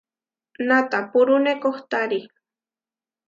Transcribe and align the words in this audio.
Natapúrune 0.67 1.53
kohtári. 1.63 2.19